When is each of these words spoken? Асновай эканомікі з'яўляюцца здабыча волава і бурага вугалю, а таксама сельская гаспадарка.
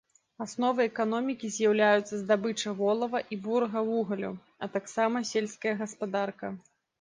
Асновай 0.43 0.87
эканомікі 0.91 1.49
з'яўляюцца 1.57 2.13
здабыча 2.21 2.73
волава 2.79 3.21
і 3.37 3.39
бурага 3.49 3.79
вугалю, 3.91 4.33
а 4.67 4.71
таксама 4.79 5.23
сельская 5.35 5.75
гаспадарка. 5.85 6.47